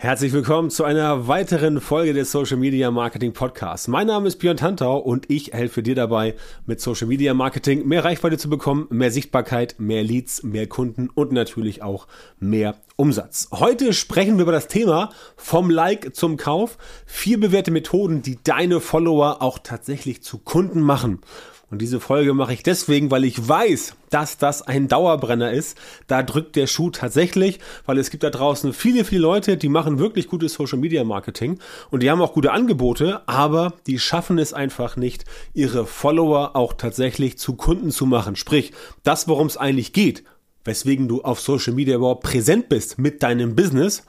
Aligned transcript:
Herzlich 0.00 0.32
willkommen 0.32 0.70
zu 0.70 0.84
einer 0.84 1.26
weiteren 1.26 1.80
Folge 1.80 2.12
des 2.12 2.30
Social 2.30 2.56
Media 2.56 2.88
Marketing 2.92 3.32
Podcasts. 3.32 3.88
Mein 3.88 4.06
Name 4.06 4.28
ist 4.28 4.36
Björn 4.36 4.56
Tantau 4.56 4.96
und 4.96 5.28
ich 5.28 5.52
helfe 5.52 5.82
dir 5.82 5.96
dabei, 5.96 6.36
mit 6.66 6.80
Social 6.80 7.08
Media 7.08 7.34
Marketing 7.34 7.84
mehr 7.88 8.04
Reichweite 8.04 8.38
zu 8.38 8.48
bekommen, 8.48 8.86
mehr 8.90 9.10
Sichtbarkeit, 9.10 9.74
mehr 9.78 10.04
Leads, 10.04 10.44
mehr 10.44 10.68
Kunden 10.68 11.10
und 11.12 11.32
natürlich 11.32 11.82
auch 11.82 12.06
mehr 12.38 12.76
Umsatz. 12.94 13.48
Heute 13.50 13.92
sprechen 13.92 14.36
wir 14.36 14.42
über 14.42 14.52
das 14.52 14.68
Thema 14.68 15.10
vom 15.36 15.68
Like 15.68 16.14
zum 16.14 16.36
Kauf. 16.36 16.78
Vier 17.04 17.40
bewährte 17.40 17.72
Methoden, 17.72 18.22
die 18.22 18.38
deine 18.44 18.78
Follower 18.78 19.42
auch 19.42 19.58
tatsächlich 19.58 20.22
zu 20.22 20.38
Kunden 20.38 20.80
machen. 20.80 21.22
Und 21.70 21.82
diese 21.82 22.00
Folge 22.00 22.32
mache 22.32 22.54
ich 22.54 22.62
deswegen, 22.62 23.10
weil 23.10 23.24
ich 23.24 23.46
weiß, 23.46 23.94
dass 24.08 24.38
das 24.38 24.62
ein 24.62 24.88
Dauerbrenner 24.88 25.52
ist. 25.52 25.76
Da 26.06 26.22
drückt 26.22 26.56
der 26.56 26.66
Schuh 26.66 26.90
tatsächlich, 26.90 27.60
weil 27.84 27.98
es 27.98 28.08
gibt 28.10 28.22
da 28.22 28.30
draußen 28.30 28.72
viele, 28.72 29.04
viele 29.04 29.20
Leute, 29.20 29.58
die 29.58 29.68
machen 29.68 29.98
wirklich 29.98 30.28
gutes 30.28 30.54
Social 30.54 30.78
Media 30.78 31.04
Marketing 31.04 31.58
und 31.90 32.02
die 32.02 32.10
haben 32.10 32.22
auch 32.22 32.32
gute 32.32 32.52
Angebote, 32.52 33.20
aber 33.28 33.74
die 33.86 33.98
schaffen 33.98 34.38
es 34.38 34.54
einfach 34.54 34.96
nicht, 34.96 35.26
ihre 35.52 35.84
Follower 35.84 36.56
auch 36.56 36.72
tatsächlich 36.72 37.38
zu 37.38 37.54
Kunden 37.54 37.90
zu 37.90 38.06
machen. 38.06 38.36
Sprich, 38.36 38.72
das, 39.02 39.28
worum 39.28 39.46
es 39.46 39.58
eigentlich 39.58 39.92
geht, 39.92 40.24
weswegen 40.64 41.06
du 41.06 41.22
auf 41.22 41.40
Social 41.40 41.74
Media 41.74 41.96
überhaupt 41.96 42.24
präsent 42.24 42.70
bist 42.70 42.98
mit 42.98 43.22
deinem 43.22 43.54
Business, 43.54 44.04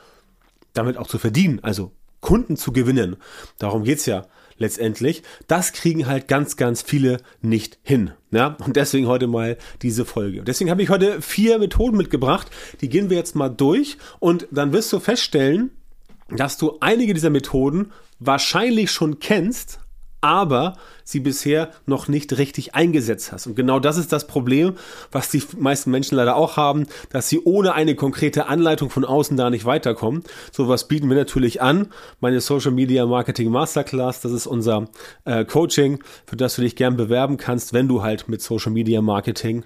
damit 0.74 0.98
auch 0.98 1.08
zu 1.08 1.18
verdienen, 1.18 1.60
also 1.62 1.92
Kunden 2.22 2.58
zu 2.58 2.72
gewinnen. 2.72 3.18
Darum 3.58 3.84
geht's 3.84 4.06
ja 4.06 4.26
letztendlich. 4.58 5.24
Das 5.48 5.74
kriegen 5.74 6.06
halt 6.06 6.28
ganz, 6.28 6.58
ganz 6.58 6.82
viele 6.82 7.18
nicht 7.42 7.80
hin. 7.82 8.12
Ja, 8.32 8.58
und 8.66 8.76
deswegen 8.76 9.08
heute 9.08 9.28
mal 9.28 9.58
diese 9.82 10.06
Folge. 10.06 10.44
Deswegen 10.44 10.70
habe 10.70 10.84
ich 10.84 10.90
heute 10.90 11.22
vier 11.22 11.58
Methoden 11.58 11.98
mitgebracht. 11.98 12.50
Die 12.82 12.90
gehen 12.90 13.10
wir 13.10 13.18
jetzt 13.18 13.36
mal 13.36 13.50
durch 13.50 13.98
und 14.20 14.48
dann 14.52 14.74
wirst 14.74 14.94
du 14.94 15.00
feststellen, 15.00 15.72
dass 16.30 16.58
du 16.58 16.78
einige 16.80 17.14
dieser 17.14 17.32
Methoden 17.32 17.92
wahrscheinlich 18.20 18.92
schon 18.92 19.20
kennst, 19.20 19.80
aber 20.22 20.74
sie 21.04 21.20
bisher 21.20 21.72
noch 21.86 22.08
nicht 22.08 22.38
richtig 22.38 22.76
eingesetzt 22.76 23.32
hast. 23.32 23.48
Und 23.48 23.56
genau 23.56 23.80
das 23.80 23.98
ist 23.98 24.12
das 24.12 24.28
Problem, 24.28 24.76
was 25.12 25.30
die 25.30 25.42
meisten 25.58 25.92
Menschen 25.92 26.16
leider 26.16 26.36
auch 26.36 26.58
haben, 26.58 26.88
dass 27.10 27.30
sie 27.30 27.42
ohne 27.44 27.74
eine 27.74 27.96
konkrete 27.96 28.48
Anleitung 28.48 28.90
von 28.90 29.06
außen 29.06 29.38
da 29.38 29.50
nicht 29.50 29.66
weiterkommen. 29.66 30.24
Sowas 30.52 30.88
bieten 30.88 31.10
wir 31.10 31.18
natürlich 31.18 31.62
an. 31.62 31.88
Meine 32.20 32.42
Social 32.42 32.72
Media 32.72 33.06
Marketing 33.06 33.50
Masterclass, 33.50 34.22
das 34.22 34.32
ist 34.32 34.48
unser 34.48 34.90
äh, 35.26 35.46
Coaching, 35.46 36.04
für 36.26 36.36
das 36.36 36.56
du 36.56 36.62
dich 36.62 36.76
gern 36.76 36.98
bewerben 36.98 37.38
kannst, 37.38 37.74
wenn 37.74 37.88
du 37.88 38.04
halt 38.04 38.28
mit 38.28 38.42
Social 38.42 38.72
Media 38.72 39.02
Marketing 39.02 39.66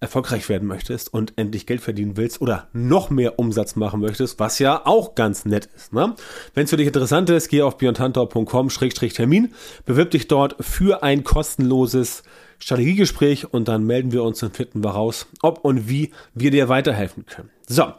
erfolgreich 0.00 0.48
werden 0.48 0.68
möchtest 0.68 1.12
und 1.12 1.32
endlich 1.36 1.66
Geld 1.66 1.80
verdienen 1.80 2.16
willst 2.16 2.40
oder 2.40 2.68
noch 2.72 3.10
mehr 3.10 3.38
Umsatz 3.38 3.74
machen 3.74 4.00
möchtest, 4.00 4.38
was 4.38 4.58
ja 4.60 4.86
auch 4.86 5.16
ganz 5.16 5.44
nett 5.44 5.68
ist. 5.74 5.92
Ne? 5.92 6.14
Wenn 6.54 6.64
es 6.64 6.70
für 6.70 6.76
dich 6.76 6.86
interessant 6.86 7.28
ist, 7.30 7.48
geh 7.48 7.62
auf 7.62 7.78
björntantor.com-termin, 7.78 9.54
bewirb 9.86 10.10
dich 10.12 10.28
dort 10.28 10.56
für 10.60 11.02
ein 11.02 11.24
kostenloses 11.24 12.22
Strategiegespräch 12.60 13.52
und 13.52 13.68
dann 13.68 13.84
melden 13.84 14.12
wir 14.12 14.22
uns 14.22 14.42
und 14.42 14.56
finden 14.56 14.84
wir 14.84 14.90
raus, 14.90 15.26
ob 15.42 15.64
und 15.64 15.88
wie 15.88 16.12
wir 16.34 16.50
dir 16.50 16.68
weiterhelfen 16.68 17.26
können. 17.26 17.50
So, 17.66 17.92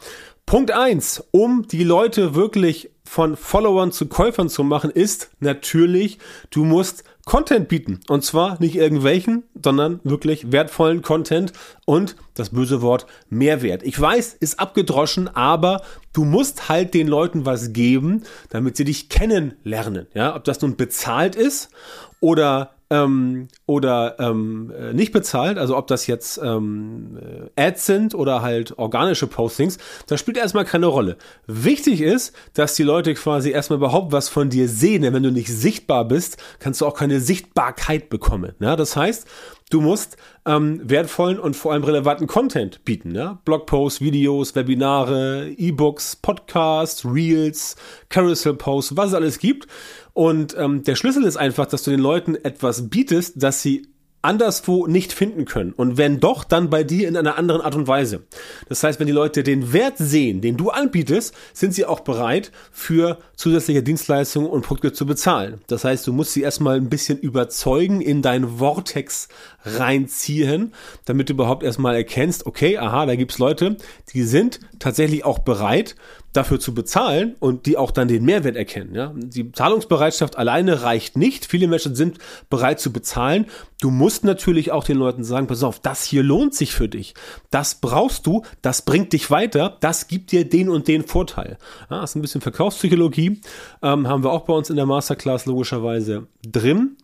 Punkt 0.45 0.71
eins, 0.71 1.23
um 1.31 1.67
die 1.67 1.83
Leute 1.83 2.33
wirklich 2.33 2.89
von 3.03 3.35
Followern 3.35 3.91
zu 3.91 4.07
Käufern 4.07 4.49
zu 4.49 4.63
machen, 4.63 4.89
ist 4.89 5.31
natürlich, 5.39 6.17
du 6.49 6.63
musst 6.63 7.03
Content 7.29 7.67
bieten. 7.67 7.99
Und 8.07 8.25
zwar 8.25 8.59
nicht 8.59 8.75
irgendwelchen, 8.75 9.43
sondern 9.63 9.99
wirklich 10.03 10.51
wertvollen 10.51 11.03
Content 11.03 11.53
und 11.85 12.15
das 12.33 12.49
böse 12.49 12.81
Wort 12.81 13.05
Mehrwert. 13.29 13.83
Ich 13.83 14.01
weiß, 14.01 14.33
ist 14.33 14.59
abgedroschen, 14.59 15.27
aber 15.27 15.83
du 16.11 16.25
musst 16.25 16.69
halt 16.69 16.95
den 16.95 17.07
Leuten 17.07 17.45
was 17.45 17.71
geben, 17.71 18.23
damit 18.49 18.77
sie 18.77 18.83
dich 18.83 19.09
kennenlernen. 19.09 20.07
Ja, 20.15 20.35
ob 20.35 20.43
das 20.43 20.59
nun 20.61 20.75
bezahlt 20.75 21.35
ist 21.35 21.69
oder 22.19 22.71
ähm, 22.89 23.47
oder 23.65 24.15
ähm, 24.19 24.71
äh, 24.77 24.93
nicht 24.93 25.11
bezahlt, 25.11 25.57
also 25.57 25.77
ob 25.77 25.87
das 25.87 26.07
jetzt 26.07 26.39
ähm, 26.43 27.19
äh, 27.55 27.67
Ads 27.67 27.85
sind 27.85 28.15
oder 28.15 28.41
halt 28.41 28.77
organische 28.77 29.27
Postings, 29.27 29.77
das 30.07 30.19
spielt 30.19 30.37
erstmal 30.37 30.65
keine 30.65 30.87
Rolle. 30.87 31.17
Wichtig 31.45 32.01
ist, 32.01 32.35
dass 32.53 32.75
die 32.75 32.83
Leute 32.83 33.13
quasi 33.13 33.51
erstmal 33.51 33.77
überhaupt 33.77 34.11
was 34.11 34.29
von 34.29 34.49
dir 34.49 34.67
sehen, 34.67 35.03
denn 35.03 35.13
wenn 35.13 35.23
du 35.23 35.31
nicht 35.31 35.49
sichtbar 35.49 36.05
bist, 36.05 36.37
kannst 36.59 36.81
du 36.81 36.85
auch 36.85 36.95
keine 36.95 37.19
Sichtbarkeit 37.19 38.09
bekommen. 38.09 38.53
Ja? 38.59 38.75
Das 38.75 38.95
heißt, 38.95 39.27
Du 39.69 39.81
musst 39.81 40.17
ähm, 40.47 40.81
wertvollen 40.83 41.37
und 41.37 41.55
vor 41.55 41.73
allem 41.73 41.83
relevanten 41.83 42.25
Content 42.25 42.83
bieten. 42.85 43.13
Ja? 43.13 43.39
Blogposts, 43.45 44.01
Videos, 44.01 44.55
Webinare, 44.55 45.49
E-Books, 45.49 46.15
Podcasts, 46.15 47.05
Reels, 47.05 47.75
Carousel-Posts, 48.09 48.97
was 48.97 49.09
es 49.09 49.13
alles 49.13 49.37
gibt. 49.37 49.67
Und 50.13 50.55
ähm, 50.57 50.83
der 50.83 50.95
Schlüssel 50.95 51.23
ist 51.23 51.37
einfach, 51.37 51.65
dass 51.65 51.83
du 51.83 51.91
den 51.91 51.99
Leuten 51.99 52.35
etwas 52.35 52.89
bietest, 52.89 53.33
das 53.37 53.61
sie 53.61 53.87
anderswo 54.21 54.85
nicht 54.85 55.13
finden 55.13 55.45
können. 55.45 55.71
Und 55.71 55.97
wenn 55.97 56.19
doch, 56.19 56.43
dann 56.43 56.69
bei 56.69 56.83
dir 56.83 57.07
in 57.07 57.15
einer 57.15 57.37
anderen 57.37 57.61
Art 57.61 57.75
und 57.75 57.87
Weise. 57.87 58.23
Das 58.67 58.83
heißt, 58.83 58.99
wenn 58.99 59.07
die 59.07 59.13
Leute 59.13 59.43
den 59.43 59.71
Wert 59.71 59.97
sehen, 59.97 60.41
den 60.41 60.57
du 60.57 60.71
anbietest, 60.71 61.33
sind 61.53 61.73
sie 61.73 61.85
auch 61.85 62.01
bereit, 62.01 62.51
für 62.71 63.19
zusätzliche 63.35 63.81
Dienstleistungen 63.81 64.49
und 64.49 64.63
Produkte 64.63 64.91
zu 64.91 65.05
bezahlen. 65.05 65.61
Das 65.67 65.85
heißt, 65.85 66.05
du 66.05 66.11
musst 66.11 66.33
sie 66.33 66.41
erstmal 66.41 66.75
ein 66.75 66.89
bisschen 66.89 67.17
überzeugen, 67.17 68.01
in 68.01 68.21
dein 68.21 68.57
Vortex 68.57 69.29
reinziehen, 69.63 70.73
damit 71.05 71.29
du 71.29 71.33
überhaupt 71.33 71.63
erstmal 71.63 71.95
erkennst, 71.95 72.45
okay, 72.45 72.77
aha, 72.77 73.05
da 73.05 73.15
gibt's 73.15 73.39
Leute, 73.39 73.77
die 74.13 74.23
sind 74.23 74.59
tatsächlich 74.79 75.23
auch 75.23 75.39
bereit, 75.39 75.95
dafür 76.39 76.59
zu 76.59 76.73
bezahlen 76.73 77.35
und 77.39 77.65
die 77.65 77.77
auch 77.77 77.91
dann 77.91 78.07
den 78.07 78.23
Mehrwert 78.23 78.55
erkennen. 78.55 78.95
Ja? 78.95 79.13
Die 79.15 79.51
Zahlungsbereitschaft 79.51 80.37
alleine 80.37 80.83
reicht 80.83 81.17
nicht. 81.17 81.45
Viele 81.45 81.67
Menschen 81.67 81.95
sind 81.95 82.17
bereit 82.49 82.79
zu 82.79 82.93
bezahlen. 82.93 83.45
Du 83.81 83.91
musst 83.91 84.23
natürlich 84.23 84.71
auch 84.71 84.85
den 84.85 84.97
Leuten 84.97 85.23
sagen, 85.23 85.47
pass 85.47 85.63
auf, 85.63 85.79
das 85.79 86.03
hier 86.03 86.23
lohnt 86.23 86.55
sich 86.55 86.73
für 86.73 86.87
dich. 86.87 87.13
Das 87.51 87.75
brauchst 87.75 88.25
du, 88.25 88.43
das 88.61 88.83
bringt 88.83 89.13
dich 89.13 89.29
weiter, 89.29 89.77
das 89.81 90.07
gibt 90.07 90.31
dir 90.31 90.47
den 90.47 90.69
und 90.69 90.87
den 90.87 91.05
Vorteil. 91.05 91.57
Ja, 91.89 92.01
das 92.01 92.11
ist 92.11 92.15
ein 92.15 92.21
bisschen 92.21 92.41
Verkaufspsychologie, 92.41 93.41
ähm, 93.81 94.07
haben 94.07 94.23
wir 94.23 94.31
auch 94.31 94.45
bei 94.45 94.53
uns 94.53 94.69
in 94.69 94.77
der 94.77 94.85
Masterclass 94.85 95.45
logischerweise 95.45 96.27
drin. 96.43 96.97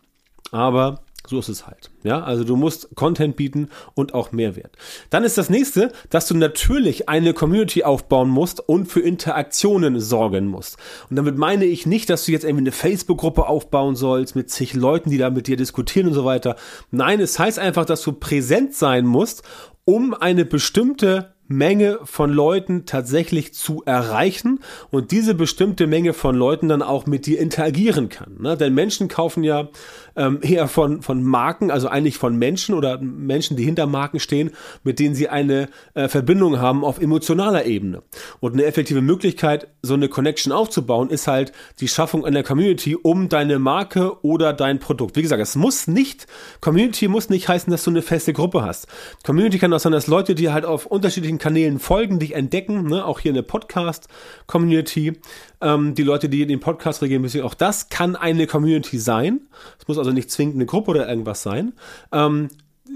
Aber 0.52 1.02
so 1.28 1.40
ist 1.40 1.50
es 1.50 1.68
halt. 1.68 1.92
Ja, 2.04 2.24
also 2.24 2.44
du 2.44 2.56
musst 2.56 2.96
Content 2.96 3.36
bieten 3.36 3.70
und 3.94 4.14
auch 4.14 4.32
Mehrwert. 4.32 4.76
Dann 5.10 5.24
ist 5.24 5.38
das 5.38 5.50
nächste, 5.50 5.92
dass 6.10 6.28
du 6.28 6.36
natürlich 6.36 7.10
eine 7.10 7.34
Community 7.34 7.84
aufbauen 7.84 8.30
musst 8.30 8.68
und 8.68 8.86
für 8.86 9.02
Interaktionen 9.02 10.00
sorgen 10.00 10.48
musst. 10.48 10.78
Und 11.10 11.16
damit 11.16 11.38
meine 11.38 11.66
ich 11.66 11.86
nicht, 11.86 12.10
dass 12.10 12.26
du 12.26 12.32
jetzt 12.32 12.46
irgendwie 12.46 12.64
eine 12.64 12.72
Facebook-Gruppe 12.72 13.48
aufbauen 13.48 13.96
sollst 13.96 14.36
mit 14.36 14.50
zig 14.50 14.74
Leuten, 14.74 15.10
die 15.10 15.18
da 15.18 15.30
mit 15.30 15.48
dir 15.48 15.58
diskutieren 15.58 16.08
und 16.08 16.14
so 16.14 16.26
weiter. 16.26 16.56
Nein, 16.92 17.20
es 17.20 17.40
heißt 17.40 17.60
einfach, 17.60 17.86
dass 17.86 18.02
du 18.02 18.14
präsent 18.14 18.74
sein 18.74 19.06
musst, 19.06 19.44
um 19.86 20.14
eine 20.14 20.46
bestimmte 20.46 21.36
Menge 21.48 22.00
von 22.04 22.32
Leuten 22.32 22.86
tatsächlich 22.86 23.54
zu 23.54 23.84
erreichen 23.86 24.60
und 24.90 25.12
diese 25.12 25.36
bestimmte 25.36 25.86
Menge 25.86 26.14
von 26.14 26.36
Leuten 26.36 26.70
dann 26.70 26.82
auch 26.82 27.06
mit 27.06 27.28
dir 27.28 27.40
interagieren 27.40 28.10
kann. 28.10 28.38
Ne? 28.40 28.58
Denn 28.58 28.74
Menschen 28.74 29.08
kaufen 29.08 29.44
ja 29.44 29.70
ähm, 30.16 30.40
eher 30.42 30.68
von, 30.68 31.02
von 31.02 31.24
Marken, 31.24 31.72
also 31.72 31.88
eigentlich 31.88 32.18
von 32.18 32.36
Menschen 32.38 32.76
oder 32.76 33.00
Menschen, 33.00 33.58
die 33.58 33.64
hinter 33.64 33.86
Marken 33.86 34.20
stehen, 34.20 34.52
mit 34.84 35.00
denen 35.00 35.16
sie 35.16 35.30
eine 35.30 35.70
äh, 35.94 36.08
Verbindung 36.08 36.60
haben 36.60 36.84
auf 36.84 37.00
emotionaler 37.00 37.66
Ebene. 37.66 38.04
Und 38.40 38.54
eine 38.54 38.66
effektive 38.66 39.02
Möglichkeit, 39.02 39.68
so 39.82 39.94
eine 39.94 40.10
Connection 40.10 40.52
aufzubauen, 40.52 41.10
ist 41.10 41.28
halt 41.28 41.52
die 41.80 41.88
Schaffung 41.88 42.26
einer 42.26 42.44
Community 42.44 42.96
um 42.96 43.30
deine 43.30 43.60
Marke 43.60 44.24
oder 44.24 44.54
dein 44.54 44.80
Produkt. 44.80 45.16
Wie 45.16 45.22
gesagt, 45.22 45.42
es 45.42 45.56
muss 45.56 45.88
nicht, 45.88 46.28
Community 46.62 47.08
muss 47.08 47.30
nicht 47.30 47.48
heißen, 47.48 47.72
dass 47.72 47.84
du 47.84 47.92
eine 47.92 48.02
feste 48.02 48.34
Gruppe 48.34 48.64
hast. 48.64 48.88
Community 49.26 49.60
kann 49.60 49.74
auch 49.74 49.80
sein, 49.80 49.92
dass 49.92 50.08
Leute, 50.08 50.36
die 50.36 50.52
halt 50.52 50.66
auf 50.66 50.86
unterschiedlichen 50.86 51.38
Kanälen 51.38 51.80
folgen, 51.80 52.20
dich 52.20 52.36
entdecken, 52.36 52.88
ne? 52.88 53.06
auch 53.06 53.20
hier 53.20 53.32
eine 53.32 53.44
Podcast-Community, 53.44 55.20
ähm, 55.62 55.96
die 55.96 56.04
Leute, 56.04 56.30
die 56.30 56.42
in 56.42 56.48
den 56.48 56.60
Podcast 56.60 57.02
regelmäßig, 57.02 57.42
auch 57.42 57.54
das 57.54 57.90
kann 57.90 58.16
eine 58.16 58.48
Community 58.48 59.00
sein. 59.00 59.42
Es 59.80 59.88
muss 59.88 59.98
also 59.98 60.05
nicht 60.12 60.32
zwingend 60.32 60.56
eine 60.56 60.66
Gruppe 60.66 60.92
oder 60.92 61.08
irgendwas 61.08 61.44
sein. 61.44 61.74
Ähm, 62.12 62.50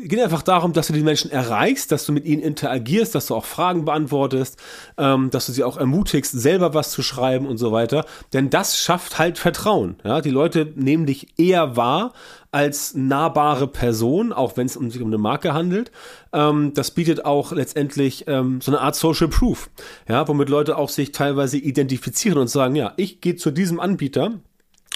geht 0.04 0.22
einfach 0.22 0.44
darum, 0.44 0.74
dass 0.74 0.88
du 0.88 0.94
die 0.94 1.02
Menschen 1.02 1.32
erreichst, 1.32 1.92
dass 1.92 2.06
du 2.06 2.12
mit 2.12 2.26
ihnen 2.26 2.42
interagierst, 2.42 3.16
dass 3.16 3.28
du 3.28 3.36
auch 3.36 3.46
Fragen 3.46 3.86
beantwortest, 3.86 4.58
ähm, 4.98 5.30
dass 5.32 5.48
du 5.48 5.52
sie 5.52 5.64
auch 5.64 5.78
ermutigst, 5.78 6.32
selber 6.32 6.74
was 6.74 6.92
zu 6.92 7.02
schreiben 7.02 7.48
und 7.48 7.58
so 7.58 7.72
weiter. 7.72 8.06
Denn 8.34 8.50
das 8.50 8.80
schafft 8.80 9.18
halt 9.18 9.38
Vertrauen. 9.38 9.96
Ja? 10.04 10.22
Die 10.22 10.30
Leute 10.30 10.72
nehmen 10.76 11.06
dich 11.06 11.40
eher 11.40 11.76
wahr 11.76 12.14
als 12.52 12.96
nahbare 12.96 13.68
Person, 13.68 14.32
auch 14.34 14.58
wenn 14.58 14.66
es 14.66 14.78
um 14.78 14.90
sich 14.90 15.02
um 15.02 15.08
eine 15.08 15.18
Marke 15.18 15.54
handelt. 15.54 15.92
Ähm, 16.34 16.74
das 16.74 16.92
bietet 16.92 17.26
auch 17.26 17.52
letztendlich 17.52 18.26
ähm, 18.28 18.62
so 18.62 18.72
eine 18.72 18.82
Art 18.82 18.96
Social 18.96 19.28
Proof, 19.28 19.70
ja, 20.08 20.28
womit 20.28 20.50
Leute 20.50 20.78
auch 20.78 20.90
sich 20.90 21.12
teilweise 21.12 21.58
identifizieren 21.58 22.38
und 22.38 22.48
sagen, 22.48 22.76
ja, 22.76 22.94
ich 22.98 23.22
gehe 23.22 23.36
zu 23.36 23.52
diesem 23.52 23.80
Anbieter, 23.80 24.34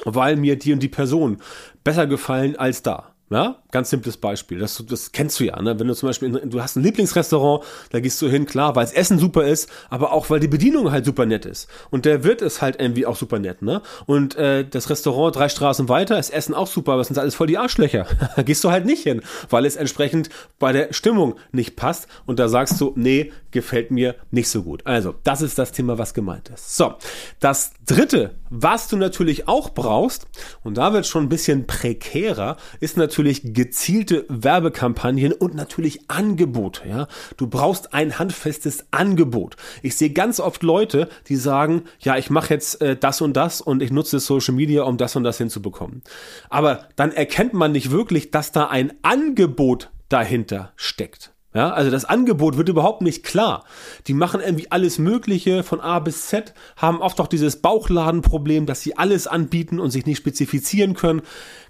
weil 0.05 0.35
mir 0.35 0.57
die 0.57 0.73
und 0.73 0.81
die 0.81 0.89
Person 0.89 1.37
besser 1.83 2.07
gefallen 2.07 2.55
als 2.55 2.81
da. 2.81 3.13
Ja, 3.33 3.55
ganz 3.71 3.89
simples 3.89 4.17
Beispiel. 4.17 4.59
Das, 4.59 4.83
das 4.87 5.11
kennst 5.11 5.39
du 5.39 5.45
ja. 5.45 5.59
Ne? 5.59 5.79
Wenn 5.79 5.87
du 5.87 5.95
zum 5.95 6.07
Beispiel, 6.07 6.35
in, 6.35 6.51
du 6.51 6.61
hast 6.61 6.75
ein 6.75 6.83
Lieblingsrestaurant, 6.83 7.63
da 7.89 7.99
gehst 7.99 8.21
du 8.21 8.29
hin, 8.29 8.45
klar, 8.45 8.75
weil 8.75 8.85
das 8.85 8.93
Essen 8.93 9.17
super 9.17 9.43
ist, 9.45 9.71
aber 9.89 10.11
auch 10.11 10.29
weil 10.29 10.39
die 10.39 10.47
Bedienung 10.47 10.91
halt 10.91 11.03
super 11.05 11.25
nett 11.25 11.47
ist. 11.47 11.67
Und 11.89 12.05
der 12.05 12.23
Wirt 12.23 12.43
ist 12.43 12.61
halt 12.61 12.79
irgendwie 12.79 13.07
auch 13.07 13.15
super 13.15 13.39
nett. 13.39 13.63
Ne? 13.63 13.81
Und 14.05 14.35
äh, 14.35 14.67
das 14.69 14.91
Restaurant 14.91 15.35
drei 15.35 15.49
Straßen 15.49 15.89
weiter, 15.89 16.19
ist 16.19 16.29
Essen 16.31 16.53
auch 16.53 16.67
super, 16.67 16.91
aber 16.91 17.01
es 17.01 17.07
sind 17.07 17.17
alles 17.17 17.33
voll 17.33 17.47
die 17.47 17.57
Arschlöcher. 17.57 18.05
da 18.35 18.41
gehst 18.43 18.63
du 18.63 18.69
halt 18.69 18.85
nicht 18.85 19.01
hin, 19.01 19.23
weil 19.49 19.65
es 19.65 19.77
entsprechend 19.77 20.29
bei 20.59 20.71
der 20.71 20.93
Stimmung 20.93 21.35
nicht 21.51 21.75
passt. 21.75 22.07
Und 22.27 22.37
da 22.37 22.49
sagst 22.49 22.79
du, 22.79 22.93
nee, 22.95 23.31
gefällt 23.49 23.89
mir 23.89 24.13
nicht 24.29 24.49
so 24.49 24.61
gut. 24.61 24.85
Also, 24.85 25.15
das 25.23 25.41
ist 25.41 25.57
das 25.57 25.71
Thema, 25.71 25.97
was 25.97 26.13
gemeint 26.13 26.49
ist. 26.49 26.75
So, 26.75 26.95
das 27.39 27.71
dritte, 27.83 28.35
was 28.55 28.87
du 28.87 28.97
natürlich 28.97 29.47
auch 29.47 29.71
brauchst, 29.71 30.27
und 30.61 30.77
da 30.77 30.93
wird 30.93 31.07
schon 31.07 31.23
ein 31.23 31.29
bisschen 31.29 31.65
prekärer, 31.65 32.57
ist 32.79 32.97
natürlich 32.97 33.53
gezielte 33.53 34.25
Werbekampagnen 34.29 35.33
und 35.33 35.55
natürlich 35.55 36.01
Angebote. 36.07 36.87
Ja, 36.87 37.07
du 37.37 37.47
brauchst 37.47 37.95
ein 37.95 38.19
handfestes 38.19 38.85
Angebot. 38.91 39.55
Ich 39.81 39.97
sehe 39.97 40.11
ganz 40.11 40.39
oft 40.39 40.61
Leute, 40.61 41.09
die 41.27 41.35
sagen, 41.35 41.85
ja, 41.99 42.15
ich 42.17 42.29
mache 42.29 42.53
jetzt 42.53 42.79
äh, 42.81 42.95
das 42.95 43.21
und 43.21 43.33
das 43.33 43.59
und 43.59 43.81
ich 43.81 43.91
nutze 43.91 44.19
Social 44.19 44.53
Media, 44.53 44.83
um 44.83 44.97
das 44.97 45.15
und 45.15 45.23
das 45.23 45.39
hinzubekommen. 45.39 46.03
Aber 46.49 46.87
dann 46.95 47.11
erkennt 47.11 47.53
man 47.53 47.71
nicht 47.71 47.89
wirklich, 47.89 48.29
dass 48.29 48.51
da 48.51 48.67
ein 48.67 48.93
Angebot 49.01 49.89
dahinter 50.09 50.73
steckt. 50.75 51.33
Ja, 51.53 51.69
also 51.69 51.91
das 51.91 52.05
Angebot 52.05 52.57
wird 52.57 52.69
überhaupt 52.69 53.01
nicht 53.01 53.23
klar. 53.23 53.63
Die 54.07 54.15
machen 54.15 54.41
irgendwie 54.41 54.71
alles 54.71 54.97
Mögliche 54.97 55.61
von 55.63 55.81
A 55.81 55.99
bis 55.99 56.27
Z, 56.27 56.53
haben 56.77 56.99
oft 56.99 57.21
auch 57.21 57.27
dieses 57.27 57.57
Bauchladenproblem, 57.57 58.65
dass 58.65 58.81
sie 58.81 58.97
alles 58.97 59.27
anbieten 59.27 59.79
und 59.79 59.91
sich 59.91 60.07
nicht 60.07 60.17
spezifizieren 60.17 60.95
können, 60.95 61.21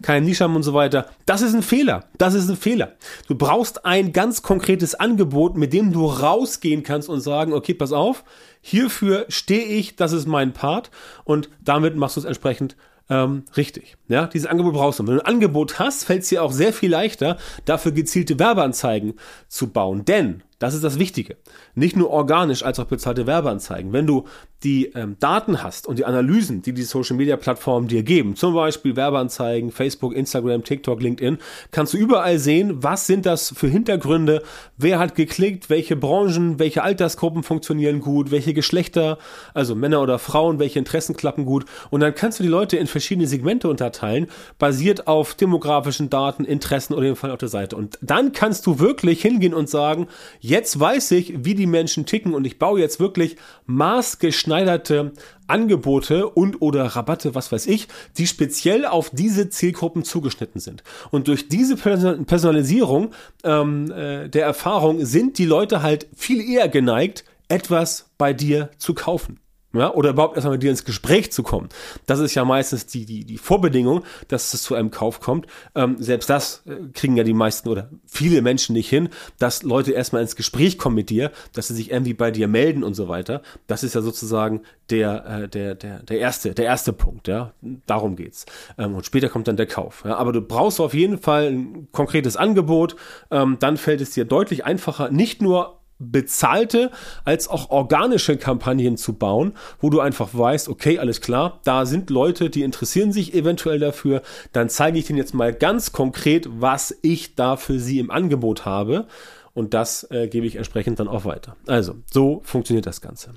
keine 0.01 0.25
Nische 0.25 0.45
haben 0.45 0.55
und 0.55 0.63
so 0.63 0.73
weiter. 0.73 1.07
Das 1.25 1.41
ist 1.41 1.53
ein 1.53 1.63
Fehler. 1.63 2.05
Das 2.17 2.33
ist 2.33 2.49
ein 2.49 2.55
Fehler. 2.55 2.93
Du 3.27 3.35
brauchst 3.35 3.85
ein 3.85 4.13
ganz 4.13 4.41
konkretes 4.41 4.95
Angebot, 4.95 5.57
mit 5.57 5.73
dem 5.73 5.91
du 5.91 6.05
rausgehen 6.05 6.83
kannst 6.83 7.09
und 7.09 7.19
sagen, 7.19 7.51
okay, 7.51 7.73
pass 7.73 7.91
auf, 7.91 8.23
hierfür 8.61 9.25
stehe 9.27 9.65
ich, 9.65 9.97
das 9.97 10.13
ist 10.13 10.27
mein 10.27 10.53
Part 10.53 10.91
und 11.25 11.49
damit 11.61 11.97
machst 11.97 12.15
du 12.15 12.21
es 12.21 12.25
entsprechend 12.25 12.77
ähm, 13.09 13.43
richtig. 13.57 13.97
Ja, 14.07 14.27
dieses 14.27 14.47
Angebot 14.47 14.73
brauchst 14.73 14.99
du. 14.99 15.07
Wenn 15.07 15.15
du 15.15 15.21
ein 15.21 15.33
Angebot 15.33 15.79
hast, 15.79 16.05
fällt 16.05 16.23
es 16.23 16.29
dir 16.29 16.43
auch 16.43 16.51
sehr 16.51 16.73
viel 16.73 16.89
leichter, 16.89 17.37
dafür 17.65 17.91
gezielte 17.91 18.39
Werbeanzeigen 18.39 19.15
zu 19.47 19.67
bauen. 19.67 20.05
Denn 20.05 20.43
das 20.63 20.73
ist 20.73 20.83
das 20.85 20.97
Wichtige. 20.97 21.35
Nicht 21.75 21.97
nur 21.97 22.09
organisch 22.09 22.63
als 22.63 22.79
auch 22.79 22.85
bezahlte 22.85 23.27
Werbeanzeigen. 23.27 23.91
Wenn 23.91 24.07
du 24.07 24.23
die 24.63 24.85
ähm, 24.95 25.17
Daten 25.19 25.61
hast 25.61 25.87
und 25.87 25.99
die 25.99 26.05
Analysen, 26.05 26.61
die 26.61 26.71
die 26.71 26.83
Social 26.83 27.17
Media 27.17 27.35
Plattformen 27.35 27.89
dir 27.89 28.01
geben, 28.01 28.37
zum 28.37 28.53
Beispiel 28.53 28.95
Werbeanzeigen, 28.95 29.71
Facebook, 29.71 30.15
Instagram, 30.15 30.63
TikTok, 30.63 31.01
LinkedIn, 31.01 31.39
kannst 31.71 31.93
du 31.93 31.97
überall 31.97 32.39
sehen, 32.39 32.81
was 32.81 33.07
sind 33.07 33.25
das 33.25 33.53
für 33.53 33.67
Hintergründe, 33.67 34.41
wer 34.77 34.99
hat 34.99 35.15
geklickt, 35.15 35.69
welche 35.69 35.97
Branchen, 35.97 36.59
welche 36.59 36.81
Altersgruppen 36.81 37.43
funktionieren 37.43 37.99
gut, 37.99 38.31
welche 38.31 38.53
Geschlechter, 38.53 39.17
also 39.53 39.75
Männer 39.75 40.01
oder 40.01 40.17
Frauen, 40.17 40.59
welche 40.59 40.79
Interessen 40.79 41.17
klappen 41.17 41.43
gut. 41.43 41.65
Und 41.89 41.99
dann 41.99 42.15
kannst 42.15 42.39
du 42.39 42.43
die 42.43 42.49
Leute 42.49 42.77
in 42.77 42.87
verschiedene 42.87 43.27
Segmente 43.27 43.67
unterteilen, 43.67 44.27
basiert 44.59 45.07
auf 45.07 45.35
demografischen 45.35 46.09
Daten, 46.09 46.45
Interessen 46.45 46.93
oder 46.93 47.07
dem 47.07 47.17
Fall 47.17 47.31
auf 47.31 47.39
der 47.39 47.49
Seite. 47.49 47.75
Und 47.75 47.99
dann 48.01 48.31
kannst 48.31 48.65
du 48.65 48.79
wirklich 48.79 49.21
hingehen 49.21 49.53
und 49.53 49.69
sagen, 49.69 50.07
Jetzt 50.53 50.79
weiß 50.79 51.09
ich, 51.13 51.33
wie 51.43 51.55
die 51.55 51.65
Menschen 51.65 52.05
ticken 52.05 52.35
und 52.35 52.45
ich 52.45 52.59
baue 52.59 52.79
jetzt 52.79 52.99
wirklich 52.99 53.37
maßgeschneiderte 53.65 55.13
Angebote 55.47 56.29
und 56.29 56.61
oder 56.61 56.85
Rabatte, 56.85 57.33
was 57.33 57.51
weiß 57.51 57.65
ich, 57.65 57.87
die 58.19 58.27
speziell 58.27 58.85
auf 58.85 59.09
diese 59.09 59.49
Zielgruppen 59.49 60.03
zugeschnitten 60.03 60.61
sind. 60.61 60.83
Und 61.09 61.27
durch 61.27 61.49
diese 61.49 61.75
Personalisierung 61.75 63.15
ähm, 63.43 63.89
äh, 63.89 64.29
der 64.29 64.45
Erfahrung 64.45 65.03
sind 65.03 65.39
die 65.39 65.45
Leute 65.45 65.81
halt 65.81 66.05
viel 66.15 66.47
eher 66.47 66.69
geneigt, 66.69 67.25
etwas 67.47 68.11
bei 68.19 68.31
dir 68.31 68.69
zu 68.77 68.93
kaufen 68.93 69.39
ja, 69.73 69.91
oder 69.93 70.11
überhaupt 70.11 70.35
erstmal 70.35 70.53
mit 70.53 70.63
dir 70.63 70.69
ins 70.69 70.85
Gespräch 70.85 71.31
zu 71.31 71.43
kommen. 71.43 71.69
Das 72.05 72.19
ist 72.19 72.35
ja 72.35 72.45
meistens 72.45 72.85
die, 72.85 73.05
die, 73.05 73.25
die 73.25 73.37
Vorbedingung, 73.37 74.03
dass 74.27 74.53
es 74.53 74.63
zu 74.63 74.75
einem 74.75 74.91
Kauf 74.91 75.19
kommt. 75.19 75.47
Ähm, 75.75 75.95
selbst 75.99 76.29
das 76.29 76.63
äh, 76.67 76.75
kriegen 76.93 77.17
ja 77.17 77.23
die 77.23 77.33
meisten 77.33 77.69
oder 77.69 77.89
viele 78.05 78.41
Menschen 78.41 78.73
nicht 78.73 78.89
hin, 78.89 79.09
dass 79.39 79.63
Leute 79.63 79.91
erstmal 79.91 80.21
ins 80.21 80.35
Gespräch 80.35 80.77
kommen 80.77 80.95
mit 80.95 81.09
dir, 81.09 81.31
dass 81.53 81.67
sie 81.67 81.75
sich 81.75 81.91
irgendwie 81.91 82.13
bei 82.13 82.29
dir 82.29 82.47
melden 82.47 82.83
und 82.83 82.93
so 82.93 83.07
weiter. 83.07 83.41
Das 83.67 83.83
ist 83.83 83.95
ja 83.95 84.01
sozusagen 84.01 84.61
der, 84.89 85.25
äh, 85.25 85.47
der, 85.49 85.75
der, 85.75 86.03
der 86.03 86.19
erste, 86.19 86.53
der 86.53 86.65
erste 86.65 86.93
Punkt, 86.93 87.27
ja. 87.27 87.53
Darum 87.87 88.15
geht's. 88.15 88.45
Ähm, 88.77 88.95
und 88.95 89.05
später 89.05 89.29
kommt 89.29 89.47
dann 89.47 89.57
der 89.57 89.65
Kauf. 89.65 90.03
Ja? 90.05 90.17
Aber 90.17 90.33
du 90.33 90.41
brauchst 90.41 90.79
auf 90.79 90.93
jeden 90.93 91.17
Fall 91.17 91.47
ein 91.47 91.87
konkretes 91.91 92.37
Angebot. 92.37 92.95
Ähm, 93.31 93.57
dann 93.59 93.77
fällt 93.77 94.01
es 94.01 94.11
dir 94.11 94.25
deutlich 94.25 94.65
einfacher, 94.65 95.09
nicht 95.09 95.41
nur 95.41 95.82
bezahlte 96.11 96.91
als 97.25 97.47
auch 97.47 97.69
organische 97.69 98.37
Kampagnen 98.37 98.97
zu 98.97 99.13
bauen, 99.13 99.53
wo 99.79 99.89
du 99.89 99.99
einfach 99.99 100.29
weißt, 100.33 100.69
okay, 100.69 100.99
alles 100.99 101.21
klar, 101.21 101.59
da 101.63 101.85
sind 101.85 102.09
Leute, 102.09 102.49
die 102.49 102.63
interessieren 102.63 103.11
sich 103.11 103.33
eventuell 103.33 103.79
dafür, 103.79 104.21
dann 104.51 104.69
zeige 104.69 104.99
ich 104.99 105.05
denen 105.05 105.17
jetzt 105.17 105.33
mal 105.33 105.53
ganz 105.53 105.91
konkret, 105.91 106.47
was 106.49 106.95
ich 107.01 107.35
da 107.35 107.57
für 107.57 107.79
sie 107.79 107.99
im 107.99 108.11
Angebot 108.11 108.65
habe 108.65 109.07
und 109.53 109.73
das 109.73 110.09
äh, 110.11 110.27
gebe 110.27 110.45
ich 110.45 110.55
entsprechend 110.55 110.99
dann 110.99 111.07
auch 111.07 111.25
weiter. 111.25 111.55
Also, 111.67 111.95
so 112.11 112.41
funktioniert 112.43 112.85
das 112.85 113.01
Ganze. 113.01 113.31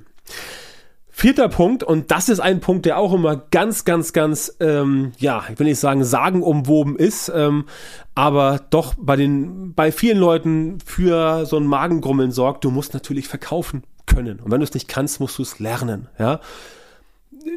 Vierter 1.19 1.49
Punkt, 1.49 1.83
und 1.83 2.11
das 2.11 2.29
ist 2.29 2.41
ein 2.41 2.61
Punkt, 2.61 2.85
der 2.85 2.99
auch 2.99 3.15
immer 3.15 3.37
ganz, 3.51 3.87
ganz, 3.87 4.13
ganz, 4.13 4.55
ähm, 4.61 5.13
ja, 5.17 5.45
ich 5.51 5.59
will 5.59 5.67
nicht 5.67 5.81
sagen, 5.81 6.05
sagenumwoben 6.05 6.95
ist, 6.95 7.33
ähm, 7.35 7.65
aber 8.15 8.61
doch 8.69 8.93
bei 8.99 9.17
den, 9.17 9.73
bei 9.73 9.93
vielen 9.93 10.19
Leuten 10.19 10.77
für 10.85 11.47
so 11.47 11.57
ein 11.57 11.65
Magengrummeln 11.65 12.33
sorgt. 12.33 12.67
Du 12.67 12.71
musst 12.71 12.93
natürlich 12.93 13.29
verkaufen 13.29 13.83
können. 14.05 14.41
Und 14.41 14.51
wenn 14.51 14.61
du 14.61 14.65
es 14.65 14.75
nicht 14.75 14.89
kannst, 14.89 15.19
musst 15.19 15.39
du 15.39 15.43
es 15.43 15.59
lernen, 15.59 16.09
ja. 16.19 16.39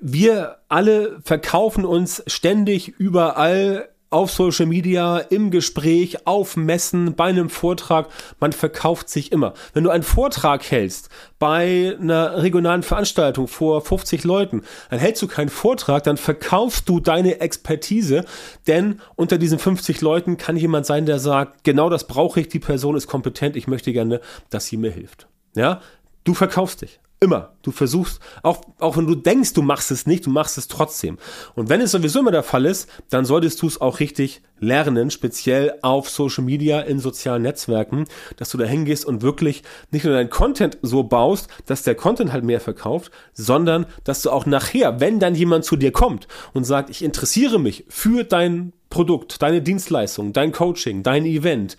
Wir 0.02 0.60
alle 0.70 1.20
verkaufen 1.26 1.84
uns 1.84 2.24
ständig 2.28 2.88
überall 2.98 3.90
auf 4.10 4.32
Social 4.32 4.66
Media, 4.66 5.20
im 5.20 5.52
Gespräch, 5.52 6.26
auf 6.26 6.58
Messen, 6.58 7.16
bei 7.16 7.26
einem 7.26 7.50
Vortrag. 7.50 8.08
Man 8.40 8.54
verkauft 8.54 9.10
sich 9.10 9.32
immer. 9.32 9.54
Wenn 9.74 9.84
du 9.84 9.90
einen 9.90 10.04
Vortrag 10.04 10.70
hältst 10.70 11.10
bei 11.38 11.96
einer 12.00 12.42
regionalen 12.42 12.84
Veranstaltung 12.84 13.48
vor 13.48 13.82
50 13.82 14.24
Leuten, 14.24 14.64
dann 14.90 15.00
hältst 15.00 15.22
du 15.22 15.28
keinen 15.28 15.50
Vortrag, 15.50 16.04
dann 16.04 16.18
verkaufst 16.18 16.90
du 16.90 17.00
deine 17.00 17.40
Expertise, 17.40 18.26
denn 18.68 19.00
unter 19.16 19.38
diesen 19.38 19.60
50 19.60 20.02
Leuten 20.02 20.38
kann 20.38 20.58
jemand 20.58 20.86
sein, 20.86 21.06
der 21.06 21.20
sagt, 21.20 21.64
genau 21.64 21.90
das 21.90 22.08
brauche 22.08 22.42
ich, 22.42 22.50
die 22.50 22.60
Person 22.60 22.96
ist 22.96 23.08
kompetent, 23.08 23.56
ich 23.56 23.68
möchte 23.68 23.94
gerne, 23.94 24.22
dass 24.50 24.66
sie 24.66 24.78
mir 24.78 24.92
hilft. 24.92 25.28
Ja, 25.56 25.82
du 26.24 26.34
verkaufst 26.34 26.82
dich. 26.82 27.00
Immer. 27.22 27.54
Du 27.64 27.72
versuchst, 27.72 28.22
auch, 28.44 28.62
auch 28.80 28.96
wenn 28.96 29.06
du 29.06 29.16
denkst, 29.16 29.54
du 29.54 29.62
machst 29.62 29.92
es 29.92 30.08
nicht, 30.08 30.26
du 30.26 30.30
machst 30.30 30.58
es 30.58 30.70
trotzdem. 30.70 31.18
Und 31.54 31.68
wenn 31.68 31.82
es 31.82 31.92
sowieso 31.92 32.20
immer 32.20 32.32
der 32.32 32.44
Fall 32.44 32.66
ist, 32.66 32.90
dann 33.10 33.26
solltest 33.26 33.62
du 33.62 33.68
es 33.68 33.82
auch 33.82 34.00
richtig 34.00 34.42
lernen, 34.60 35.12
speziell 35.12 35.74
auf 35.82 36.10
Social 36.10 36.46
Media, 36.46 36.80
in 36.80 37.00
sozialen 37.00 37.42
Netzwerken, 37.42 38.06
dass 38.38 38.50
du 38.50 38.58
da 38.58 38.64
hingehst 38.64 39.06
und 39.06 39.22
wirklich 39.22 39.64
nicht 39.92 40.06
nur 40.06 40.14
dein 40.14 40.30
Content 40.30 40.78
so 40.82 41.04
baust, 41.04 41.50
dass 41.66 41.84
der 41.84 41.96
Content 41.96 42.32
halt 42.32 42.46
mehr 42.46 42.62
verkauft, 42.62 43.12
sondern 43.34 43.86
dass 44.06 44.22
du 44.22 44.30
auch 44.32 44.46
nachher, 44.46 45.02
wenn 45.02 45.20
dann 45.20 45.36
jemand 45.36 45.66
zu 45.66 45.76
dir 45.76 45.92
kommt 45.92 46.28
und 46.54 46.64
sagt, 46.64 46.90
ich 46.90 47.04
interessiere 47.04 47.60
mich 47.60 47.86
für 47.90 48.24
dein 48.24 48.72
Produkt, 48.90 49.42
deine 49.42 49.62
Dienstleistung, 49.62 50.34
dein 50.34 50.52
Coaching, 50.52 51.04
dein 51.04 51.26
Event, 51.26 51.78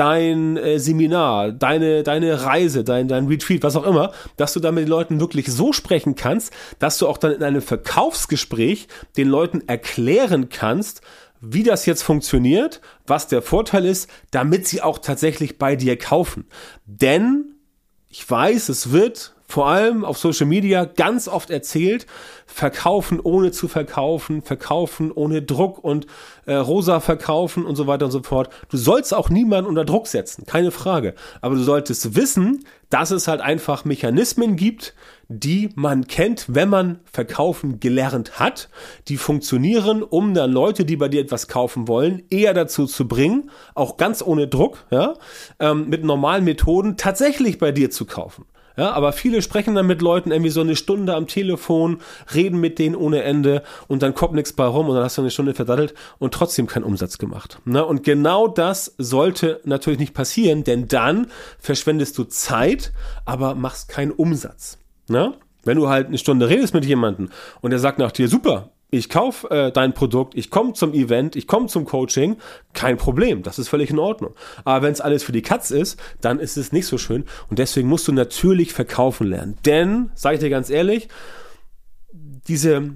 dein 0.00 0.56
äh, 0.56 0.78
Seminar, 0.78 1.52
deine, 1.52 2.02
deine 2.02 2.42
Reise, 2.42 2.84
dein, 2.84 3.06
dein 3.06 3.26
Retreat, 3.26 3.62
was 3.62 3.76
auch 3.76 3.86
immer, 3.86 4.12
dass 4.38 4.54
du 4.54 4.60
da 4.60 4.72
mit 4.72 4.84
den 4.84 4.88
Leuten 4.88 5.20
wirklich 5.20 5.52
so 5.52 5.74
sprechen 5.74 6.14
kannst, 6.14 6.54
dass 6.78 6.96
du 6.96 7.06
auch 7.06 7.18
dann 7.18 7.32
in 7.32 7.42
einem 7.42 7.60
Verkaufsgespräch 7.60 8.88
den 9.18 9.28
Leuten 9.28 9.62
erklären 9.68 10.48
kannst, 10.48 11.02
wie 11.42 11.64
das 11.64 11.84
jetzt 11.84 12.02
funktioniert, 12.02 12.80
was 13.06 13.28
der 13.28 13.42
Vorteil 13.42 13.84
ist, 13.84 14.08
damit 14.30 14.66
sie 14.66 14.80
auch 14.80 14.98
tatsächlich 14.98 15.58
bei 15.58 15.76
dir 15.76 15.98
kaufen. 15.98 16.46
Denn 16.86 17.56
ich 18.08 18.28
weiß, 18.28 18.70
es 18.70 18.92
wird 18.92 19.34
vor 19.50 19.68
allem 19.68 20.04
auf 20.04 20.18
Social 20.18 20.46
Media 20.46 20.84
ganz 20.84 21.28
oft 21.28 21.50
erzählt, 21.50 22.06
verkaufen 22.46 23.20
ohne 23.20 23.50
zu 23.50 23.68
verkaufen, 23.68 24.42
verkaufen 24.42 25.10
ohne 25.12 25.42
Druck 25.42 25.82
und 25.82 26.06
äh, 26.46 26.54
rosa 26.54 27.00
verkaufen 27.00 27.64
und 27.64 27.76
so 27.76 27.86
weiter 27.86 28.06
und 28.06 28.10
so 28.12 28.22
fort. 28.22 28.50
Du 28.68 28.76
sollst 28.76 29.12
auch 29.12 29.28
niemanden 29.28 29.68
unter 29.68 29.84
Druck 29.84 30.06
setzen, 30.06 30.46
keine 30.46 30.70
Frage. 30.70 31.14
Aber 31.40 31.54
du 31.54 31.62
solltest 31.62 32.14
wissen, 32.14 32.64
dass 32.90 33.10
es 33.10 33.28
halt 33.28 33.40
einfach 33.40 33.84
Mechanismen 33.84 34.56
gibt, 34.56 34.94
die 35.28 35.70
man 35.76 36.06
kennt, 36.06 36.46
wenn 36.48 36.68
man 36.68 36.98
verkaufen 37.10 37.78
gelernt 37.78 38.40
hat, 38.40 38.68
die 39.08 39.16
funktionieren, 39.16 40.02
um 40.02 40.34
dann 40.34 40.50
Leute, 40.50 40.84
die 40.84 40.96
bei 40.96 41.08
dir 41.08 41.20
etwas 41.20 41.46
kaufen 41.46 41.86
wollen, 41.86 42.22
eher 42.30 42.52
dazu 42.52 42.86
zu 42.86 43.06
bringen, 43.06 43.50
auch 43.74 43.96
ganz 43.96 44.22
ohne 44.22 44.48
Druck, 44.48 44.84
ja, 44.90 45.14
ähm, 45.60 45.88
mit 45.88 46.04
normalen 46.04 46.44
Methoden 46.44 46.96
tatsächlich 46.96 47.58
bei 47.58 47.70
dir 47.70 47.90
zu 47.90 48.06
kaufen. 48.06 48.44
Ja, 48.80 48.92
aber 48.92 49.12
viele 49.12 49.42
sprechen 49.42 49.74
dann 49.74 49.86
mit 49.86 50.00
Leuten 50.00 50.30
irgendwie 50.30 50.48
so 50.48 50.62
eine 50.62 50.74
Stunde 50.74 51.14
am 51.14 51.26
Telefon, 51.26 51.98
reden 52.34 52.60
mit 52.60 52.78
denen 52.78 52.96
ohne 52.96 53.22
Ende 53.24 53.62
und 53.88 54.02
dann 54.02 54.14
kommt 54.14 54.32
nichts 54.32 54.54
bei 54.54 54.64
rum 54.64 54.88
und 54.88 54.94
dann 54.94 55.04
hast 55.04 55.18
du 55.18 55.20
eine 55.20 55.30
Stunde 55.30 55.52
verdattelt 55.52 55.92
und 56.18 56.32
trotzdem 56.32 56.66
keinen 56.66 56.84
Umsatz 56.84 57.18
gemacht. 57.18 57.58
Na, 57.66 57.82
und 57.82 58.04
genau 58.04 58.48
das 58.48 58.94
sollte 58.96 59.60
natürlich 59.64 60.00
nicht 60.00 60.14
passieren, 60.14 60.64
denn 60.64 60.88
dann 60.88 61.26
verschwendest 61.58 62.16
du 62.16 62.24
Zeit, 62.24 62.94
aber 63.26 63.54
machst 63.54 63.90
keinen 63.90 64.12
Umsatz. 64.12 64.78
Na? 65.08 65.34
Wenn 65.62 65.76
du 65.76 65.90
halt 65.90 66.06
eine 66.06 66.16
Stunde 66.16 66.48
redest 66.48 66.72
mit 66.72 66.86
jemandem 66.86 67.28
und 67.60 67.72
der 67.72 67.80
sagt 67.80 67.98
nach 67.98 68.12
dir, 68.12 68.28
super, 68.28 68.70
ich 68.90 69.08
kaufe 69.08 69.48
äh, 69.50 69.72
dein 69.72 69.94
Produkt, 69.94 70.34
ich 70.36 70.50
komme 70.50 70.72
zum 70.72 70.92
Event, 70.92 71.36
ich 71.36 71.46
komme 71.46 71.66
zum 71.66 71.84
Coaching, 71.84 72.36
kein 72.72 72.96
Problem, 72.96 73.42
das 73.42 73.58
ist 73.58 73.68
völlig 73.68 73.90
in 73.90 73.98
Ordnung. 73.98 74.34
Aber 74.64 74.84
wenn 74.84 74.92
es 74.92 75.00
alles 75.00 75.22
für 75.22 75.32
die 75.32 75.42
Katz 75.42 75.70
ist, 75.70 76.00
dann 76.20 76.40
ist 76.40 76.56
es 76.56 76.72
nicht 76.72 76.86
so 76.86 76.98
schön 76.98 77.24
und 77.48 77.58
deswegen 77.58 77.88
musst 77.88 78.08
du 78.08 78.12
natürlich 78.12 78.72
verkaufen 78.72 79.28
lernen. 79.28 79.56
Denn, 79.64 80.10
sage 80.14 80.36
ich 80.36 80.40
dir 80.40 80.50
ganz 80.50 80.70
ehrlich, 80.70 81.08
diese 82.12 82.94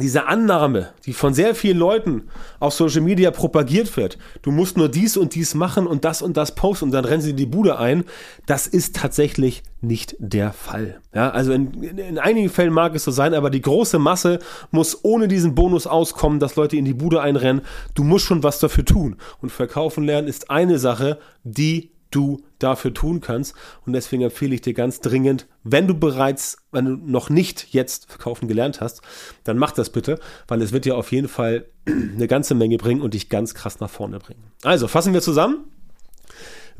diese 0.00 0.26
Annahme, 0.26 0.88
die 1.06 1.12
von 1.12 1.34
sehr 1.34 1.54
vielen 1.54 1.78
Leuten 1.78 2.24
auf 2.60 2.74
Social 2.74 3.00
Media 3.00 3.30
propagiert 3.30 3.96
wird, 3.96 4.18
du 4.42 4.50
musst 4.50 4.76
nur 4.76 4.88
dies 4.88 5.16
und 5.16 5.34
dies 5.34 5.54
machen 5.54 5.86
und 5.86 6.04
das 6.04 6.22
und 6.22 6.36
das 6.36 6.54
posten 6.54 6.86
und 6.86 6.90
dann 6.92 7.04
rennen 7.04 7.22
sie 7.22 7.30
in 7.30 7.36
die 7.36 7.46
Bude 7.46 7.78
ein, 7.78 8.04
das 8.46 8.66
ist 8.66 8.96
tatsächlich 8.96 9.62
nicht 9.80 10.16
der 10.18 10.52
Fall. 10.52 11.00
Ja, 11.14 11.30
also 11.30 11.52
in, 11.52 11.82
in, 11.82 11.98
in 11.98 12.18
einigen 12.18 12.48
Fällen 12.48 12.72
mag 12.72 12.94
es 12.94 13.04
so 13.04 13.10
sein, 13.10 13.34
aber 13.34 13.50
die 13.50 13.60
große 13.60 13.98
Masse 13.98 14.40
muss 14.70 15.04
ohne 15.04 15.28
diesen 15.28 15.54
Bonus 15.54 15.86
auskommen, 15.86 16.40
dass 16.40 16.56
Leute 16.56 16.76
in 16.76 16.84
die 16.84 16.94
Bude 16.94 17.20
einrennen. 17.20 17.62
Du 17.94 18.02
musst 18.02 18.24
schon 18.24 18.42
was 18.42 18.58
dafür 18.58 18.84
tun. 18.84 19.16
Und 19.40 19.50
verkaufen 19.50 20.04
lernen 20.04 20.28
ist 20.28 20.50
eine 20.50 20.78
Sache, 20.78 21.18
die 21.44 21.92
du 22.10 22.42
dafür 22.58 22.92
tun 22.94 23.20
kannst. 23.20 23.54
Und 23.86 23.92
deswegen 23.92 24.22
empfehle 24.22 24.54
ich 24.54 24.60
dir 24.60 24.74
ganz 24.74 25.00
dringend, 25.00 25.46
wenn 25.62 25.86
du 25.86 25.94
bereits, 25.94 26.58
wenn 26.72 26.84
du 26.84 26.96
noch 26.96 27.30
nicht 27.30 27.68
jetzt 27.72 28.10
verkaufen 28.10 28.48
gelernt 28.48 28.80
hast, 28.80 29.02
dann 29.44 29.58
mach 29.58 29.72
das 29.72 29.90
bitte, 29.90 30.18
weil 30.46 30.62
es 30.62 30.72
wird 30.72 30.84
dir 30.84 30.96
auf 30.96 31.12
jeden 31.12 31.28
Fall 31.28 31.66
eine 31.86 32.28
ganze 32.28 32.54
Menge 32.54 32.78
bringen 32.78 33.00
und 33.00 33.14
dich 33.14 33.28
ganz 33.28 33.54
krass 33.54 33.80
nach 33.80 33.90
vorne 33.90 34.18
bringen. 34.18 34.44
Also 34.62 34.88
fassen 34.88 35.12
wir 35.12 35.20
zusammen. 35.20 35.64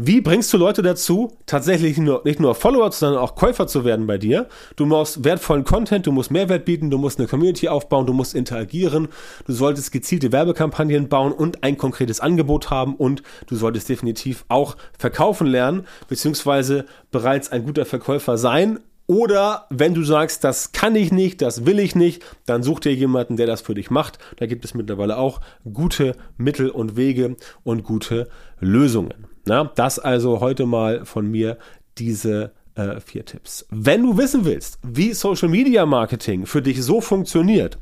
Wie 0.00 0.21
bringst 0.21 0.52
du 0.52 0.59
Leute 0.59 0.83
dazu, 0.83 1.37
tatsächlich 1.47 1.97
nicht 1.97 2.07
nur, 2.07 2.23
nicht 2.25 2.38
nur 2.38 2.55
Follower, 2.55 2.93
sondern 2.93 3.21
auch 3.21 3.35
Käufer 3.35 3.67
zu 3.67 3.85
werden 3.85 4.07
bei 4.07 4.17
dir? 4.17 4.47
Du 4.76 4.87
musst 4.87 5.25
wertvollen 5.25 5.64
Content, 5.64 6.07
du 6.07 6.12
musst 6.12 6.31
Mehrwert 6.31 6.64
bieten, 6.67 6.88
du 6.88 6.99
musst 6.99 7.19
eine 7.19 7.26
Community 7.26 7.67
aufbauen, 7.67 8.07
du 8.07 8.12
musst 8.12 8.37
interagieren, 8.37 9.09
du 9.45 9.52
solltest 9.52 9.90
gezielte 9.90 10.31
Werbekampagnen 10.31 11.09
bauen 11.09 11.33
und 11.33 11.64
ein 11.64 11.76
konkretes 11.76 12.21
Angebot 12.21 12.71
haben 12.71 12.95
und 12.95 13.25
du 13.49 13.57
solltest 13.57 13.88
definitiv 13.88 14.45
auch 14.47 14.76
verkaufen 14.97 15.49
lernen, 15.49 15.85
beziehungsweise 16.07 16.85
bereits 17.11 17.50
ein 17.50 17.67
guter 17.67 17.85
Verkäufer 17.85 18.38
sein, 18.38 18.78
oder 19.09 19.67
wenn 19.71 19.95
du 19.95 20.05
sagst, 20.05 20.45
das 20.45 20.71
kann 20.73 20.95
ich 20.95 21.11
nicht, 21.11 21.43
das 21.43 21.67
will 21.67 21.81
ich 21.81 21.97
nicht, 21.97 22.23
dann 22.47 22.62
such 22.62 22.81
dir 22.81 22.95
jemanden, 22.95 23.37
der 23.37 23.47
das 23.47 23.62
für 23.62 23.75
dich 23.75 23.90
macht. 23.90 24.19
Da 24.37 24.45
gibt 24.45 24.67
es 24.67 24.75
mittlerweile 24.75 25.17
auch 25.17 25.40
gute 25.73 26.14
Mittel 26.37 26.69
und 26.69 26.97
Wege 26.97 27.37
und 27.64 27.85
gute 27.85 28.28
Lösungen. 28.61 29.27
Na, 29.49 29.64
das 29.64 29.99
also 29.99 30.40
heute 30.40 30.67
mal 30.67 31.07
von 31.07 31.26
mir 31.26 31.57
diese 31.97 32.52
äh, 32.75 33.00
vier 33.00 33.25
Tipps. 33.25 33.67
Wenn 33.71 34.02
du 34.02 34.19
wissen 34.19 34.45
willst, 34.45 34.78
wie 34.83 35.14
Social 35.14 35.49
Media 35.49 35.87
Marketing 35.87 36.45
für 36.45 36.61
dich 36.61 36.83
so 36.83 37.00
funktioniert, 37.00 37.78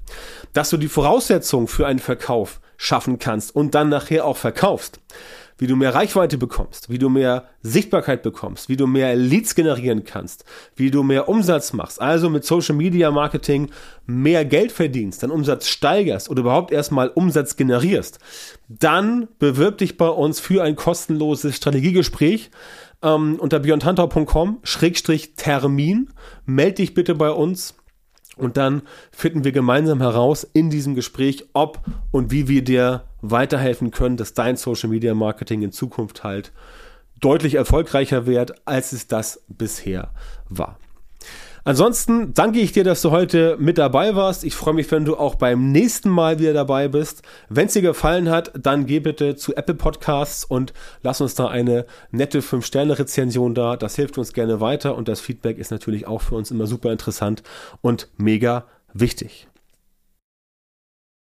dass 0.53 0.71
du 0.71 0.77
die 0.77 0.87
Voraussetzungen 0.87 1.67
für 1.67 1.85
einen 1.85 1.99
Verkauf 1.99 2.61
schaffen 2.77 3.19
kannst 3.19 3.53
und 3.53 3.75
dann 3.75 3.89
nachher 3.89 4.27
auch 4.27 4.37
verkaufst, 4.37 5.01
wie 5.59 5.67
du 5.67 5.77
mehr 5.77 5.95
Reichweite 5.95 6.39
bekommst, 6.39 6.89
wie 6.91 6.99
du 6.99 7.09
mehr 7.09 7.45
Sichtbarkeit 7.63 8.23
bekommst, 8.23 8.69
wie 8.69 8.77
du 8.77 8.87
mehr 8.87 9.17
Leads 9.17 9.55
generieren 9.55 10.05
kannst, 10.05 10.45
wie 10.75 10.91
du 10.91 11.03
mehr 11.03 11.27
Umsatz 11.29 11.73
machst, 11.73 11.99
also 12.01 12.29
mit 12.31 12.45
Social 12.45 12.77
Media 12.77 13.11
Marketing 13.11 13.71
mehr 14.07 14.45
Geld 14.45 14.71
verdienst, 14.73 15.23
deinen 15.23 15.31
Umsatz 15.31 15.69
steigerst 15.69 16.29
oder 16.29 16.41
überhaupt 16.41 16.73
erstmal 16.73 17.09
Umsatz 17.09 17.57
generierst, 17.57 18.19
dann 18.69 19.29
bewirb 19.39 19.79
dich 19.79 19.97
bei 19.97 20.09
uns 20.09 20.41
für 20.41 20.63
ein 20.63 20.77
kostenloses 20.77 21.57
Strategiegespräch 21.57 22.51
ähm, 23.03 23.37
unter 23.39 23.61
björntantor.com-termin. 23.61 26.11
Meld 26.45 26.79
dich 26.79 26.93
bitte 26.95 27.15
bei 27.15 27.31
uns 27.31 27.75
und 28.37 28.59
dann 28.59 28.83
finden 29.11 29.45
wir 29.45 29.53
gemeinsam 29.53 30.01
heraus 30.01 30.45
in 30.45 30.71
diesem 30.71 30.95
Gespräch, 30.95 31.47
ob 31.55 31.81
und 32.11 32.31
wie 32.31 32.49
wir 32.49 32.63
dir 32.63 33.05
weiterhelfen 33.23 33.91
können, 33.91 34.17
dass 34.17 34.35
dein 34.35 34.57
Social 34.57 34.91
Media 34.91 35.15
Marketing 35.15 35.63
in 35.63 35.73
Zukunft 35.73 36.25
halt 36.25 36.53
deutlich 37.21 37.55
erfolgreicher 37.55 38.27
wird, 38.27 38.67
als 38.67 38.93
es 38.93 39.07
das 39.07 39.43
bisher 39.49 40.11
war. 40.49 40.79
Ansonsten 41.67 42.33
danke 42.33 42.61
ich 42.61 42.71
dir, 42.71 42.85
dass 42.85 43.03
du 43.03 43.11
heute 43.11 43.57
mit 43.59 43.77
dabei 43.77 44.15
warst. 44.15 44.45
Ich 44.45 44.55
freue 44.55 44.75
mich, 44.75 44.89
wenn 44.93 45.05
du 45.05 45.17
auch 45.17 45.35
beim 45.35 45.73
nächsten 45.73 46.09
Mal 46.11 46.39
wieder 46.39 46.53
dabei 46.53 46.87
bist. 46.87 47.23
Wenn 47.49 47.67
es 47.67 47.73
dir 47.73 47.83
gefallen 47.83 48.31
hat, 48.31 48.53
dann 48.57 48.87
geh 48.87 49.01
bitte 49.01 49.35
zu 49.35 49.57
Apple 49.57 49.75
Podcasts 49.75 50.45
und 50.45 50.73
lass 51.03 51.21
uns 51.21 51.35
da 51.35 51.49
eine 51.49 51.85
nette 52.13 52.41
5-Sterne-Rezension 52.41 53.57
da. 53.57 53.77
Das 53.77 53.97
hilft 53.97 54.17
uns 54.17 54.33
gerne 54.33 54.61
weiter 54.61 54.95
und 54.95 55.09
das 55.09 55.21
Feedback 55.21 55.59
ist 55.59 55.73
natürlich 55.73 56.07
auch 56.07 56.23
für 56.23 56.37
uns 56.37 56.53
immer 56.53 56.69
super 56.69 56.93
interessant 56.93 57.43
und 57.81 58.11
mega 58.17 58.67
wichtig. 58.93 59.49